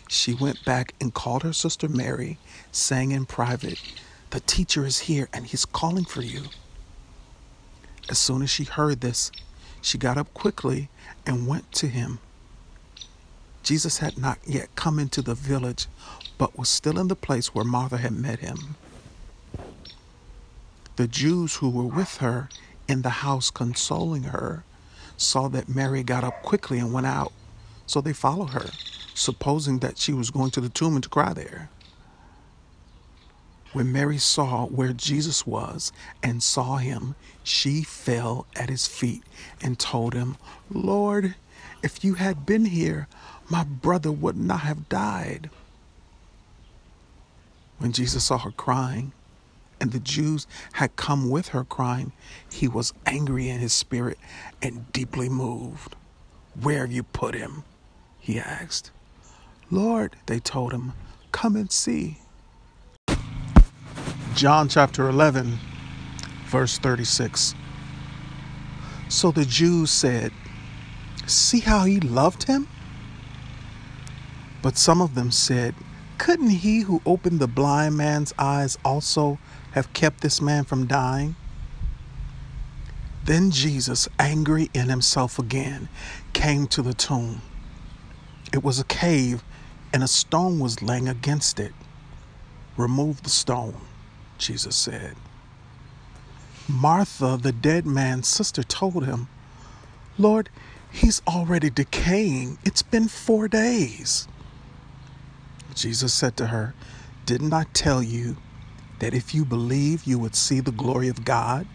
[0.09, 2.37] she went back and called her sister Mary,
[2.71, 3.79] saying in private,
[4.31, 6.45] The teacher is here and he's calling for you.
[8.09, 9.31] As soon as she heard this,
[9.81, 10.89] she got up quickly
[11.25, 12.19] and went to him.
[13.63, 15.87] Jesus had not yet come into the village,
[16.37, 18.75] but was still in the place where Martha had met him.
[20.95, 22.49] The Jews who were with her
[22.87, 24.63] in the house consoling her
[25.17, 27.31] saw that Mary got up quickly and went out,
[27.85, 28.71] so they followed her,
[29.13, 31.69] supposing that she was going to the tomb and to cry there.
[33.73, 39.23] When Mary saw where Jesus was and saw him, she fell at his feet
[39.61, 40.35] and told him,
[40.69, 41.35] Lord,
[41.81, 43.07] if you had been here,
[43.51, 45.49] my brother would not have died.
[47.79, 49.11] When Jesus saw her crying,
[49.81, 52.13] and the Jews had come with her crying,
[52.49, 54.17] he was angry in his spirit
[54.61, 55.97] and deeply moved.
[56.61, 57.63] Where have you put him?
[58.19, 58.91] He asked.
[59.69, 60.93] Lord, they told him,
[61.33, 62.19] come and see.
[64.33, 65.57] John chapter 11,
[66.45, 67.53] verse 36.
[69.09, 70.31] So the Jews said,
[71.27, 72.69] See how he loved him?
[74.61, 75.75] But some of them said,
[76.17, 79.39] Couldn't he who opened the blind man's eyes also
[79.71, 81.35] have kept this man from dying?
[83.23, 85.89] Then Jesus, angry in himself again,
[86.33, 87.41] came to the tomb.
[88.53, 89.43] It was a cave,
[89.93, 91.73] and a stone was laying against it.
[92.77, 93.75] Remove the stone,
[94.37, 95.15] Jesus said.
[96.67, 99.27] Martha, the dead man's sister, told him,
[100.17, 100.49] Lord,
[100.91, 102.57] he's already decaying.
[102.63, 104.27] It's been four days.
[105.75, 106.75] Jesus said to her,
[107.25, 108.37] Didn't I tell you
[108.99, 111.67] that if you believe, you would see the glory of God?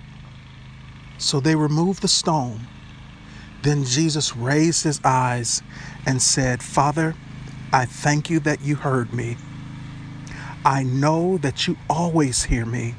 [1.18, 2.68] So they removed the stone.
[3.62, 5.62] Then Jesus raised his eyes
[6.06, 7.16] and said, Father,
[7.72, 9.36] I thank you that you heard me.
[10.64, 12.94] I know that you always hear me,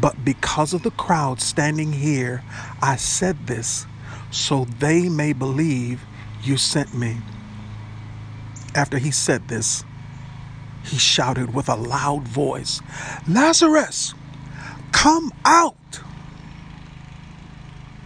[0.00, 2.44] but because of the crowd standing here,
[2.82, 3.86] I said this
[4.30, 6.04] so they may believe
[6.42, 7.18] you sent me.
[8.74, 9.84] After he said this,
[10.88, 12.80] he shouted with a loud voice,
[13.28, 14.14] Lazarus,
[14.92, 16.00] come out!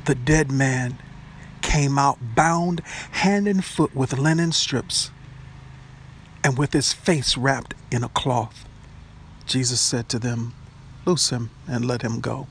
[0.05, 0.99] The dead man
[1.61, 2.81] came out bound
[3.13, 5.11] hand and foot with linen strips
[6.45, 8.65] and with his face wrapped in a cloth.
[9.47, 10.55] Jesus said to them,
[11.05, 12.47] Loose him and let him go.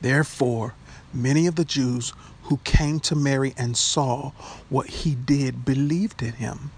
[0.00, 0.74] Therefore,
[1.12, 2.12] many of the Jews
[2.44, 4.32] who came to Mary and saw
[4.68, 6.70] what he did believed in him.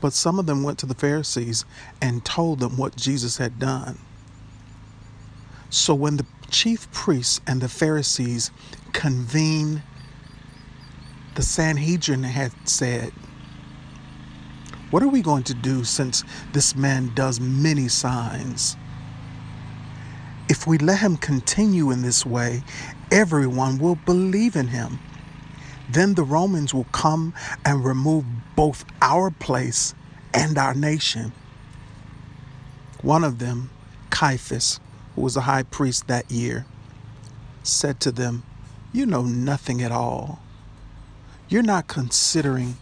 [0.00, 1.64] But some of them went to the Pharisees
[2.00, 3.98] and told them what Jesus had done.
[5.70, 8.50] So when the chief priests and the Pharisees
[8.92, 9.82] convened,
[11.34, 13.12] the Sanhedrin had said,
[14.90, 18.76] What are we going to do since this man does many signs?
[20.48, 22.64] If we let him continue in this way,
[23.12, 25.00] everyone will believe in him.
[25.88, 27.34] Then the Romans will come
[27.64, 28.24] and remove
[28.54, 29.94] both our place
[30.34, 31.32] and our nation.
[33.02, 33.70] One of them,
[34.10, 34.80] Caiaphas,
[35.14, 36.66] who was a high priest that year,
[37.62, 38.42] said to them,
[38.92, 40.40] You know nothing at all.
[41.48, 42.76] You're not considering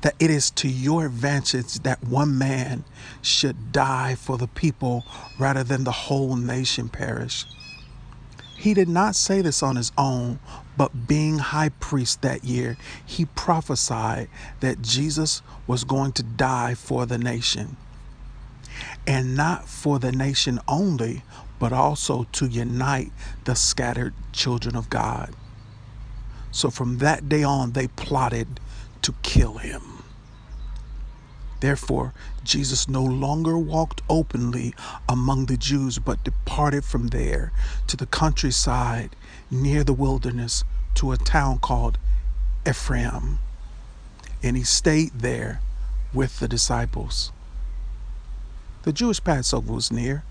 [0.00, 2.84] that it is to your advantage that one man
[3.20, 5.04] should die for the people
[5.38, 7.44] rather than the whole nation perish.
[8.58, 10.40] He did not say this on his own,
[10.76, 14.28] but being high priest that year, he prophesied
[14.58, 17.76] that Jesus was going to die for the nation.
[19.06, 21.22] And not for the nation only,
[21.60, 23.12] but also to unite
[23.44, 25.34] the scattered children of God.
[26.50, 28.58] So from that day on, they plotted
[29.02, 29.97] to kill him.
[31.60, 32.12] Therefore,
[32.44, 34.74] Jesus no longer walked openly
[35.08, 37.52] among the Jews, but departed from there
[37.88, 39.16] to the countryside
[39.50, 41.98] near the wilderness to a town called
[42.66, 43.38] Ephraim.
[44.42, 45.60] And he stayed there
[46.14, 47.32] with the disciples.
[48.84, 50.22] The Jewish Passover was near,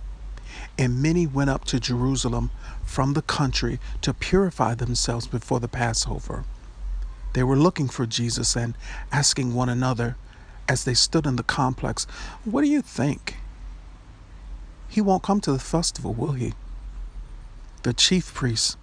[0.77, 2.51] and many went up to Jerusalem
[2.85, 6.45] from the country to purify themselves before the Passover.
[7.33, 8.75] They were looking for Jesus and
[9.11, 10.15] asking one another,
[10.67, 12.05] as they stood in the complex,
[12.45, 13.37] What do you think?
[14.87, 16.53] He won't come to the festival, will he?
[17.83, 18.77] The chief priests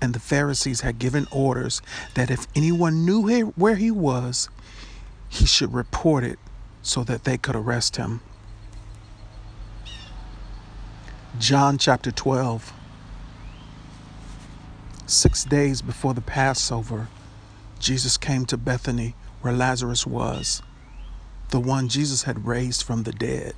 [0.00, 1.82] and the Pharisees had given orders
[2.14, 3.22] that if anyone knew
[3.56, 4.48] where he was,
[5.28, 6.38] he should report it
[6.82, 8.20] so that they could arrest him.
[11.38, 12.72] John chapter 12.
[15.06, 17.08] Six days before the Passover,
[17.78, 20.62] Jesus came to Bethany where Lazarus was,
[21.50, 23.54] the one Jesus had raised from the dead.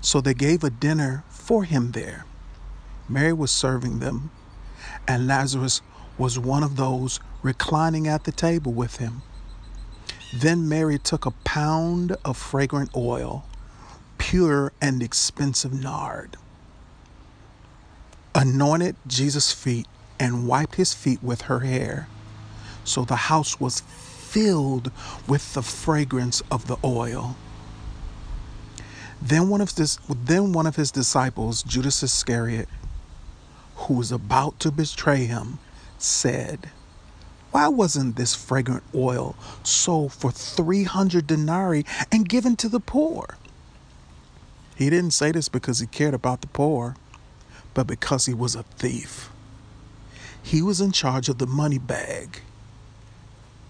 [0.00, 2.26] So they gave a dinner for him there.
[3.08, 4.30] Mary was serving them,
[5.08, 5.82] and Lazarus
[6.18, 9.22] was one of those reclining at the table with him.
[10.32, 13.46] Then Mary took a pound of fragrant oil,
[14.18, 16.36] pure and expensive nard,
[18.34, 19.88] anointed Jesus' feet,
[20.20, 22.08] and wiped his feet with her hair.
[22.84, 23.82] So the house was
[24.32, 24.90] filled
[25.28, 27.36] with the fragrance of the oil.
[29.20, 32.68] Then one of his, then one of his disciples, Judas Iscariot,
[33.76, 35.58] who was about to betray him,
[35.98, 36.70] said,
[37.50, 43.36] Why wasn't this fragrant oil sold for 300 denarii and given to the poor?
[44.74, 46.96] He didn't say this because he cared about the poor,
[47.74, 49.30] but because he was a thief.
[50.42, 52.40] He was in charge of the money bag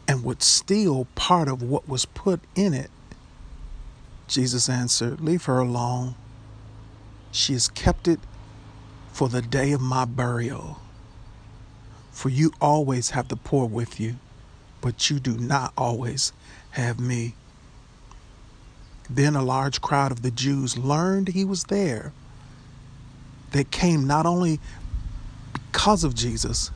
[0.08, 2.90] and would steal part of what was put in it.
[4.28, 6.14] Jesus answered, Leave her alone.
[7.30, 8.20] She has kept it
[9.12, 10.78] for the day of my burial.
[12.10, 14.16] For you always have the poor with you,
[14.80, 16.32] but you do not always
[16.72, 17.34] have me.
[19.08, 22.12] Then a large crowd of the Jews learned he was there.
[23.50, 24.60] They came not only
[25.52, 26.70] because of Jesus,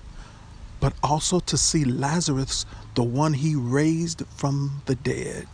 [0.80, 2.66] but also to see Lazarus,
[2.96, 5.46] the one he raised from the dead.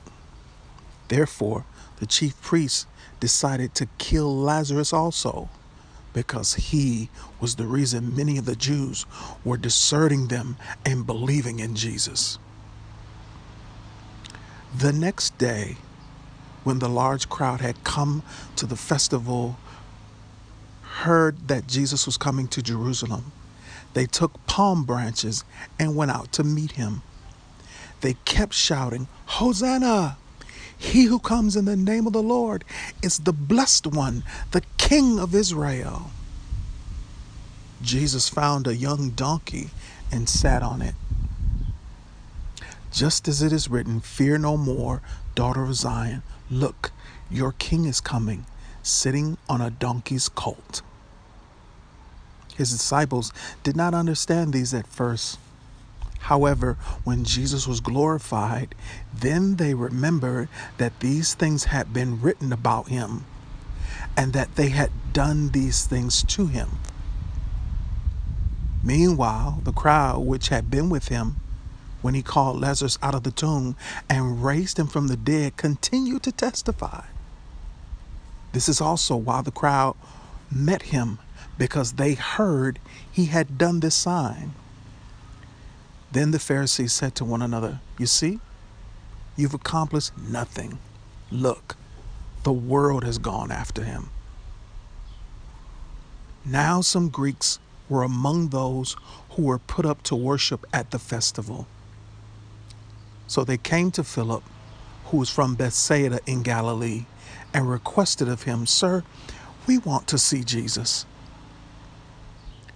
[1.08, 1.66] Therefore,
[1.98, 2.86] the chief priests
[3.20, 5.50] decided to kill Lazarus also,
[6.14, 9.06] because he was the reason many of the Jews
[9.44, 12.38] were deserting them and believing in Jesus.
[14.78, 15.76] The next day,
[16.62, 18.22] when the large crowd had come
[18.54, 19.56] to the festival,
[20.82, 23.32] heard that Jesus was coming to Jerusalem,
[23.94, 25.44] they took palm branches
[25.76, 27.02] and went out to meet him.
[28.02, 30.18] They kept shouting, Hosanna!
[30.76, 32.64] He who comes in the name of the Lord
[33.00, 36.10] is the blessed one, the King of Israel.
[37.80, 39.70] Jesus found a young donkey
[40.10, 40.94] and sat on it.
[42.90, 45.00] Just as it is written, Fear no more,
[45.36, 46.22] daughter of Zion.
[46.50, 46.90] Look,
[47.30, 48.44] your king is coming,
[48.82, 50.82] sitting on a donkey's colt.
[52.56, 53.32] His disciples
[53.62, 55.38] did not understand these at first.
[56.22, 58.74] However, when Jesus was glorified,
[59.12, 60.48] then they remembered
[60.78, 63.24] that these things had been written about him
[64.16, 66.78] and that they had done these things to him.
[68.84, 71.36] Meanwhile, the crowd which had been with him
[72.02, 73.76] when he called Lazarus out of the tomb
[74.08, 77.04] and raised him from the dead continued to testify.
[78.52, 79.96] This is also why the crowd
[80.50, 81.18] met him
[81.58, 82.78] because they heard
[83.10, 84.52] he had done this sign.
[86.12, 88.38] Then the Pharisees said to one another, You see,
[89.34, 90.78] you've accomplished nothing.
[91.30, 91.76] Look,
[92.42, 94.10] the world has gone after him.
[96.44, 97.58] Now some Greeks
[97.88, 98.94] were among those
[99.30, 101.66] who were put up to worship at the festival.
[103.26, 104.42] So they came to Philip,
[105.06, 107.06] who was from Bethsaida in Galilee,
[107.54, 109.02] and requested of him, Sir,
[109.66, 111.06] we want to see Jesus.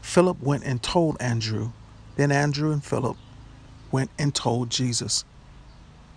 [0.01, 1.72] Philip went and told Andrew.
[2.16, 3.18] Then Andrew and Philip
[3.97, 5.25] went and told Jesus.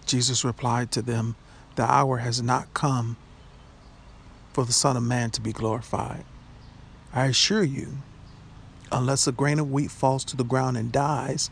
[0.06, 1.38] Jesus replied to them,
[1.78, 3.16] The hour has not come
[4.52, 6.26] for the Son of Man to be glorified.
[7.14, 8.00] I assure you,
[8.92, 11.50] unless a grain of wheat falls to the ground and dies,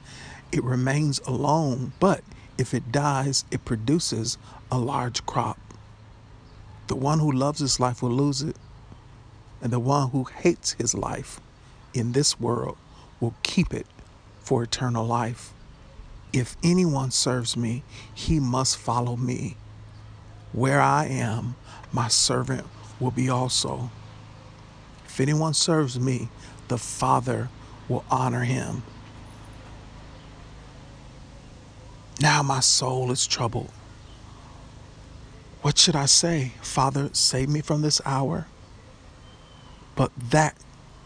[0.52, 1.94] it remains alone.
[1.98, 2.26] But
[2.58, 4.38] if it dies, it produces
[4.70, 5.58] a large crop.
[6.88, 8.58] The one who loves his life will lose it,
[9.62, 11.40] and the one who hates his life
[11.94, 12.76] in this world
[13.22, 13.88] will keep it
[14.42, 15.54] for eternal life.
[16.34, 19.58] If anyone serves me, he must follow me.
[20.52, 21.56] Where I am,
[21.92, 22.66] my servant
[23.00, 23.92] will be also.
[25.06, 26.30] If anyone serves me,
[26.68, 27.50] the Father
[27.88, 28.84] will honor him.
[32.20, 33.72] Now my soul is troubled.
[35.62, 36.54] What should I say?
[36.62, 38.48] Father, save me from this hour.
[39.96, 40.56] But that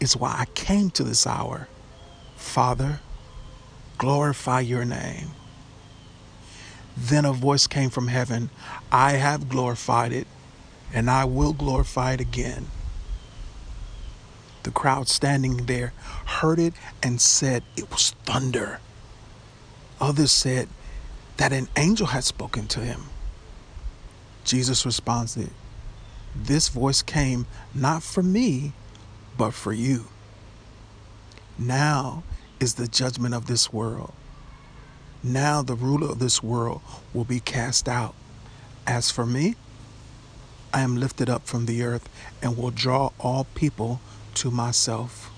[0.00, 1.68] is why I came to this hour.
[2.36, 3.00] Father,
[3.98, 5.30] glorify your name.
[6.96, 8.50] Then a voice came from heaven
[8.90, 10.26] I have glorified it,
[10.92, 12.66] and I will glorify it again.
[14.62, 15.92] The crowd standing there
[16.26, 18.80] heard it and said it was thunder.
[20.00, 20.68] Others said
[21.38, 23.04] that an angel had spoken to him.
[24.44, 25.50] Jesus responded,
[26.34, 28.72] This voice came not for me,
[29.36, 30.06] but for you.
[31.58, 32.22] Now
[32.62, 34.12] is the judgment of this world.
[35.20, 36.80] Now the ruler of this world
[37.12, 38.14] will be cast out.
[38.86, 39.56] As for me,
[40.72, 42.08] I am lifted up from the earth
[42.40, 44.00] and will draw all people
[44.34, 45.28] to myself.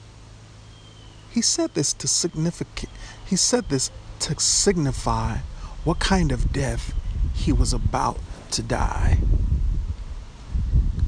[1.30, 2.92] He said this to significant
[3.24, 5.38] he said this to signify
[5.82, 6.92] what kind of death
[7.32, 8.18] he was about
[8.50, 9.18] to die.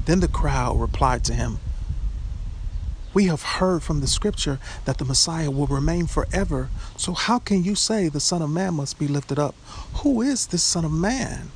[0.05, 1.59] Then the crowd replied to him,
[3.17, 6.69] We have heard from the scripture that the Messiah will remain forever.
[6.97, 9.55] So how can you say the Son of Man must be lifted up?
[10.03, 11.49] Who is this Son of Man?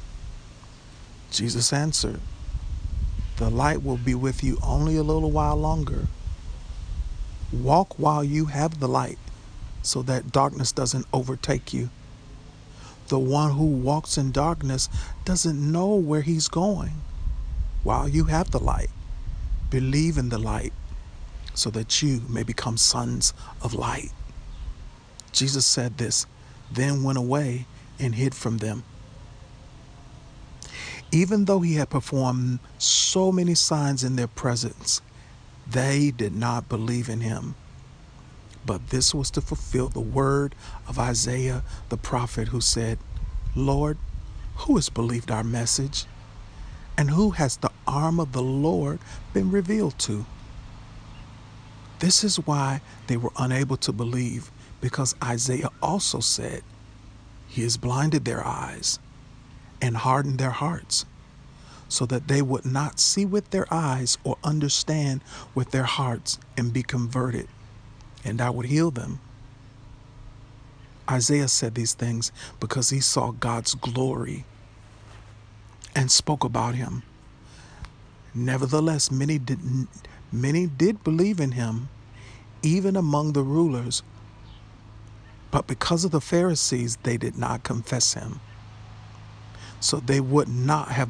[1.29, 2.19] Jesus answered,
[3.37, 6.07] The light will be with you only a little while longer.
[7.53, 9.19] Walk while you have the light
[9.83, 11.91] so that darkness doesn't overtake you.
[13.09, 14.89] The one who walks in darkness
[15.25, 17.03] doesn't know where he's going.
[17.83, 18.89] While you have the light,
[19.69, 20.73] believe in the light
[21.53, 24.11] so that you may become sons of light.
[25.31, 26.25] Jesus said this,
[26.71, 27.65] then went away
[27.99, 28.83] and hid from them.
[31.11, 35.01] Even though he had performed so many signs in their presence,
[35.67, 37.55] they did not believe in him.
[38.65, 40.55] But this was to fulfill the word
[40.87, 42.99] of Isaiah the prophet, who said,
[43.55, 43.97] Lord,
[44.55, 46.05] who has believed our message?
[46.97, 48.99] And who has the arm of the Lord
[49.33, 50.25] been revealed to?
[52.01, 54.49] This is why they were unable to believe,
[54.81, 56.63] because Isaiah also said,
[57.47, 58.97] He has blinded their eyes
[59.79, 61.05] and hardened their hearts,
[61.87, 65.21] so that they would not see with their eyes or understand
[65.53, 67.47] with their hearts and be converted,
[68.23, 69.19] and I would heal them.
[71.07, 74.45] Isaiah said these things because he saw God's glory
[75.95, 77.03] and spoke about him.
[78.33, 79.59] Nevertheless, many did,
[80.31, 81.89] many did believe in him,
[82.63, 84.03] even among the rulers.
[85.51, 88.39] But because of the Pharisees, they did not confess him.
[89.79, 91.09] So they would not have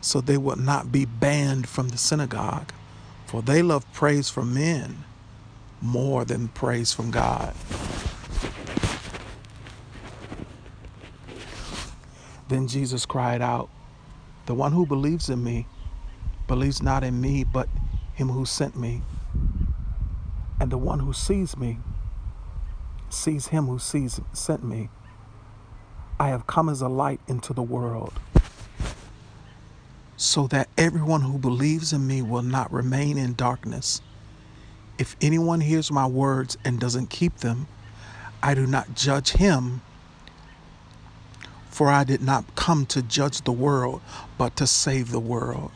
[0.00, 2.72] so they would not be banned from the synagogue,
[3.26, 5.04] for they love praise from men
[5.82, 7.54] more than praise from God.
[12.48, 13.68] Then Jesus cried out,
[14.46, 15.66] The one who believes in me
[16.48, 17.68] believes not in me, but
[18.20, 19.02] him who sent me.
[20.60, 21.78] And the one who sees me
[23.08, 24.88] sees him who sees sent me.
[26.18, 28.12] I have come as a light into the world,
[30.16, 34.02] so that everyone who believes in me will not remain in darkness.
[34.98, 37.66] If anyone hears my words and doesn't keep them,
[38.42, 39.80] I do not judge him
[41.70, 44.02] for I did not come to judge the world,
[44.36, 45.70] but to save the world.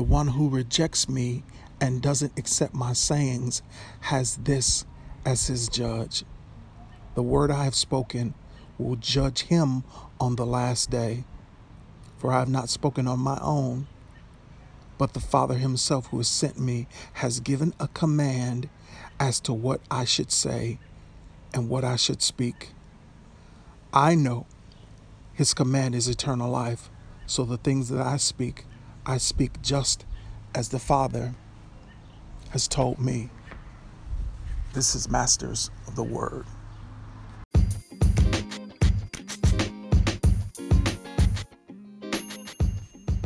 [0.00, 1.44] The one who rejects me
[1.78, 3.60] and doesn't accept my sayings
[4.00, 4.86] has this
[5.26, 6.24] as his judge.
[7.14, 8.32] The word I have spoken
[8.78, 9.84] will judge him
[10.18, 11.24] on the last day.
[12.16, 13.88] For I have not spoken on my own,
[14.96, 18.70] but the Father himself who has sent me has given a command
[19.20, 20.78] as to what I should say
[21.52, 22.70] and what I should speak.
[23.92, 24.46] I know
[25.34, 26.88] his command is eternal life,
[27.26, 28.64] so the things that I speak,
[29.06, 30.04] I speak just
[30.54, 31.34] as the Father
[32.50, 33.30] has told me.
[34.72, 36.46] This is Masters of the Word.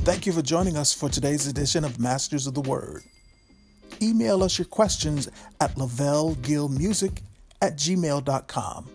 [0.04, 3.04] Thank you for joining us for today's edition of Masters of the Word.
[4.02, 7.20] Email us your questions at lavellegillmusic
[7.62, 8.90] at gmail.com.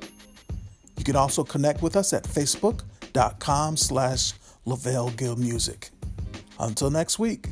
[0.98, 4.34] You can also connect with us at facebook.com slash
[4.66, 5.90] Lavelle Gill Music.
[6.60, 7.48] Until next week.